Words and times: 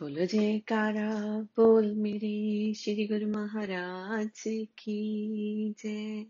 बोलो 0.00 0.26
जयकारा 0.26 1.10
बोल 1.56 1.94
मेरे 1.94 2.74
श्री 2.74 3.06
गुरु 3.06 3.28
महाराज 3.28 4.42
की 4.78 5.74
जय। 5.78 6.26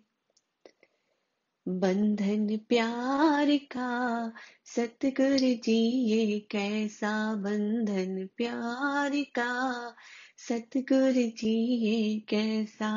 बंधन 1.69 2.57
प्यार 2.69 3.57
का 3.57 4.33
सतगुरु 4.65 5.39
जी 5.39 5.91
ये 5.91 6.41
कैसा 6.41 7.35
बंधन 7.35 8.29
प्यार 8.37 9.11
का 9.15 9.95
सतगुरु 10.39 11.13
जी 11.13 11.77
ये 11.77 12.21
कैसा। 12.21 12.93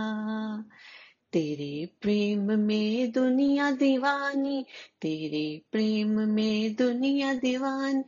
तेरे 1.33 1.89
प्रेम 2.01 2.59
में 2.59 3.11
दुनिया 3.11 3.71
दीवानी, 3.71 4.65
तेरे 5.01 5.61
प्रेम 5.71 6.09
में 6.09 6.75
दुनिया 6.75 7.33
दीवानी 7.33 8.03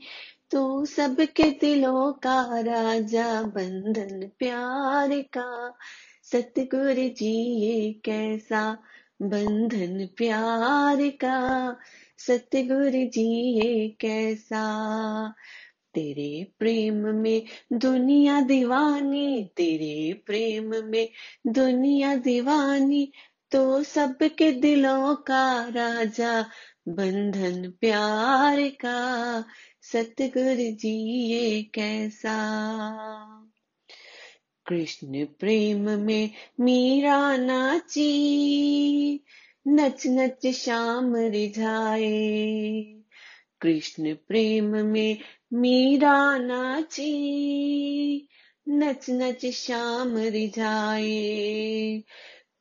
तू 0.52 0.86
सबके 0.86 1.44
दिलों 1.44 2.14
का 2.14 2.60
राजा, 2.60 3.42
बंधन 3.42 4.30
प्यार 4.40 5.10
का। 5.22 5.78
सतगुरु 6.24 7.10
जी, 7.10 7.44
ये 7.62 7.94
कैसा 7.94 8.78
बंधन 9.22 10.10
प्यार 10.18 10.98
का? 11.10 11.78
सतगुरु 12.18 13.08
जी, 13.10 13.60
ये 13.60 13.90
कैसा? 13.90 15.34
तेरे 15.94 16.48
प्रेम 16.60 16.96
में 16.96 17.46
दुनिया 17.74 18.42
दीवानी, 18.42 19.50
तेरे 19.58 20.14
प्रेम 20.14 20.72
में 20.86 21.10
दुनिया 21.48 22.16
दीवानी। 22.16 23.12
तो 23.52 23.84
सबके 23.84 24.52
दिलों 24.52 25.16
का 25.16 25.68
राजा, 25.70 26.42
बंधन 26.88 27.74
प्यार 27.82 28.70
का। 28.70 29.46
सतगुरु 29.82 30.76
जी, 30.78 31.24
ये 31.30 31.64
कैसा? 31.64 32.52
कृष्ण 34.66 35.26
प्रेम 35.26 35.90
में 35.90 36.30
मीरा 36.60 37.38
नाची, 37.38 38.10
नच 39.68 40.04
नच 40.08 40.48
श्याम 40.48 41.16
रिझाए। 41.16 42.82
कृष्ण 43.62 44.14
प्रेम 44.14 44.66
में 44.66 45.18
मीरा 45.54 46.38
नाची, 46.38 47.10
नच 48.70 49.06
नच 49.10 49.46
श्याम 49.46 50.18
रिझाए। 50.18 52.04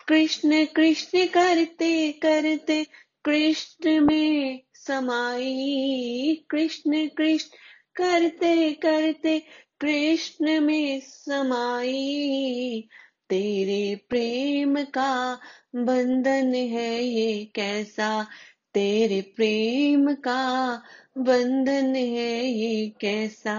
कृष्ण 0.08 0.64
कृष्ण 0.64 1.26
करते 1.26 2.12
करते 2.12 2.86
कृष्ण 3.28 4.00
में 4.00 4.60
समाई। 4.74 6.46
कृष्ण 6.50 7.08
कृष्ण, 7.08 7.56
करते 7.96 8.72
करते 8.72 9.42
कृष्ण 9.80 10.60
में 10.60 11.00
समाई। 11.00 12.88
तेरे 13.28 14.00
प्रेम 14.08 14.84
का 14.84 15.38
बंधन 15.74 16.54
है 16.54 17.04
ये 17.04 17.44
कैसा? 17.54 18.26
तेरे 18.74 19.20
प्रेम 19.20 20.14
का 20.14 20.82
बंधन 21.18 21.94
है 21.96 22.46
ये 22.46 22.92
कैसा? 23.00 23.58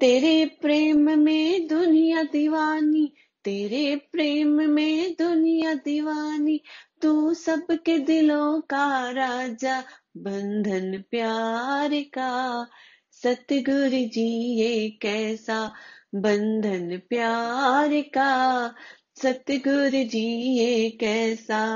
तेरे 0.00 0.46
प्रेम 0.46 1.18
में 1.18 1.66
दुनिया 1.66 2.22
दीवानी 2.22 3.12
तेरे 3.46 3.96
प्रेम 3.96 4.48
में 4.48 5.12
दुनिया 5.12 5.74
दीवानी, 5.74 6.60
तू 7.02 7.34
सबके 7.34 7.98
दिलों 7.98 8.60
का 8.60 9.10
राजा, 9.10 9.80
बंधन 10.16 11.04
प्यार 11.10 11.90
का। 11.94 12.66
सतगुरु 13.12 13.88
जी, 13.90 14.54
ये 14.60 14.90
कैसा 14.90 15.72
बंधन 16.14 17.02
प्यार 17.08 18.00
का? 18.00 18.74
सतगुरु 19.22 20.04
जी, 20.04 20.58
ये 20.58 20.90
कैसा? 20.90 21.66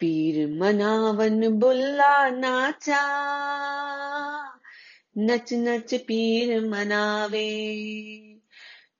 पीर 0.00 0.60
मनावन 0.60 1.48
बुल्ला 1.48 2.30
नाचा, 2.30 3.02
नच 5.18 5.52
नच 5.52 5.94
पीर 5.94 6.68
मनावे। 6.68 7.78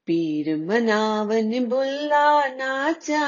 पीर 0.08 0.56
मनावन 0.56 1.64
बुल्ला 1.68 2.48
नाचा। 2.48 3.22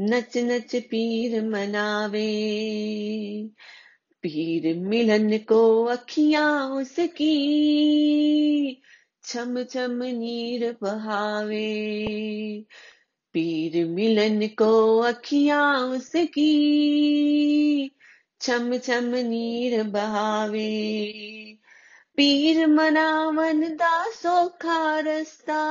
नच 0.00 0.36
नच 0.36 0.76
पीर 0.76 1.42
मनावे। 1.42 2.28
पीर 4.22 4.76
मिलन 4.76 5.38
को 5.38 5.84
अखियाँ 5.84 6.70
उसकी। 6.70 7.34
छम 9.24 9.62
छम 9.62 10.02
नीर 10.02 10.76
बहावे। 10.82 11.84
पीर 13.32 13.86
मिलन 13.86 14.46
को 14.46 14.98
अखियाँ 14.98 15.80
उसकी। 15.80 16.50
छम 18.40 18.78
छम 18.78 19.14
नीर 19.14 19.82
बहावे। 19.82 20.94
पीर 22.16 22.66
मनावन 22.66 23.60
दा 23.60 24.10
सौखा 24.10 25.00
रस्ता, 25.00 25.62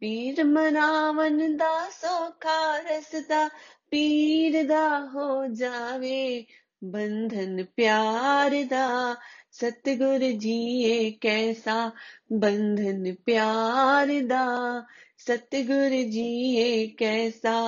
पीर 0.00 0.44
मनावन 0.44 1.56
दा 1.56 1.88
सौखा 1.88 2.76
रस्ता, 2.76 3.48
पीर 3.90 4.66
दा 4.66 4.96
हो 4.96 5.46
जावे 5.54 6.46
बंधन 6.84 7.66
प्यार 7.76 8.50
दा। 8.64 9.16
सतगुरु 9.52 10.32
जी 10.38 10.58
ये 10.82 11.10
कैसा 11.10 11.92
बंधन 12.32 13.16
प्यार 13.26 14.08
दा। 14.08 14.86
सतगुरु 15.18 16.10
जी 16.10 16.54
ये 16.54 16.86
कैसा, 16.86 17.58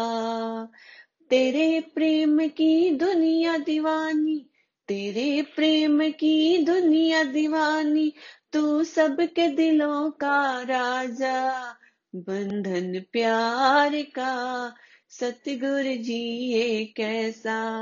तेरे 1.30 1.80
प्रेम 1.80 2.48
की 2.48 2.90
दुनिया 2.90 3.58
दीवानी 3.58 4.48
तेरे 4.92 5.42
प्रेम 5.42 6.10
की 6.10 6.58
दुनिया 6.58 7.24
दीवानी, 7.24 8.12
तू 8.52 8.84
सबके 8.84 9.48
दिलों 9.48 10.10
का 10.10 10.62
राजा। 10.62 11.70
बंधन 12.14 13.04
प्यार 13.12 14.02
का 14.02 14.74
सतगुरु 15.10 16.02
जी 16.02 16.52
ये 16.52 16.84
कैसा? 16.84 17.80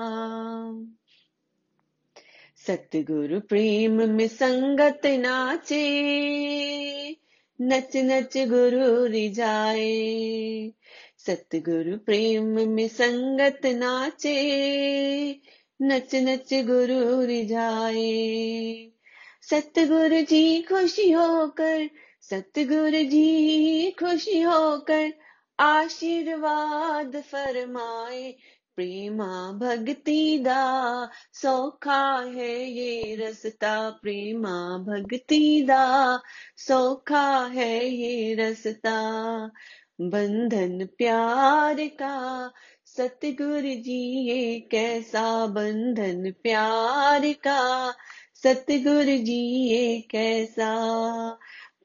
सतगुरु 2.66 3.41
प्रेम 3.41 3.92
में 3.92 4.28
संगत 4.28 5.00
नाचे, 5.06 5.91
नच 7.60 7.97
नच 7.97 8.38
गुरु 8.38 9.06
रिजाए 9.06 10.72
सतगुरु 11.19 11.98
प्रेम 11.98 12.71
में 12.71 12.88
संगत 12.88 13.60
नाचे 13.66 14.60
नच 15.82 16.14
नच 16.14 16.54
गुरु 16.54 17.24
रिजाए 17.24 18.91
सतगुरु 19.42 20.22
जी 20.22 20.62
खुशी 20.62 21.10
होकर 21.10 21.91
सतगुरु 22.20 23.02
जी 23.10 23.91
खुशी 23.91 24.41
होकर 24.41 25.12
आशीर्वाद 25.60 27.20
फरमाए। 27.20 28.34
प्रेमा 28.76 29.52
भक्ति 29.52 30.38
दा 30.38 31.10
सौखा 31.32 32.20
है 32.20 32.70
ये 32.70 33.16
रसता। 33.16 33.91
प्रेमा 33.91 34.78
भक्ति 34.78 35.62
दा 35.62 36.20
सौखा 36.56 37.47
है 37.47 37.88
ये 37.88 38.34
रसता। 38.34 38.98
बंधन 40.00 40.88
प्यार 40.98 41.76
का, 41.80 42.50
सतगुरु 42.86 43.60
जी, 43.60 44.28
ये 44.28 44.60
कैसा 44.60 45.46
बंधन 45.46 46.34
प्यार 46.42 47.32
का? 47.32 47.94
सतगुरु 48.42 49.24
जी, 49.24 49.68
ये 49.68 50.00
कैसा? 50.00 50.91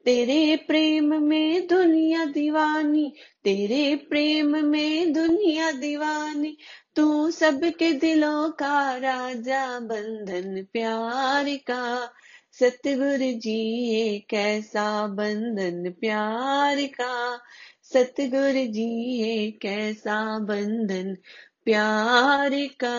तेरे 0.06 0.56
प्रेम 0.56 1.24
में 1.24 1.68
दुनिया 1.68 2.26
दीवानी, 2.26 3.14
तेरे 3.44 3.96
प्रेम 3.96 4.66
में 4.66 5.14
दुनिया 5.14 5.72
दीवानी, 5.72 6.58
तू 6.96 7.32
सबके 7.32 7.92
दिलों 7.92 8.50
का 8.50 8.98
राजा 8.98 9.80
बंधन 9.80 10.66
प्यार 10.74 11.46
का। 11.50 12.14
सतगुरु 12.60 13.40
जी, 13.40 13.90
ये 13.90 14.20
कैसा 14.30 15.08
बंधन 15.08 15.92
प्यार 16.00 16.82
का? 16.82 17.40
सतगुरु 17.94 18.66
जी 18.74 18.88
ये 19.22 19.52
कैसा 19.52 20.40
बंधन 20.40 21.16
प्यार 21.66 22.52
का। 22.84 22.96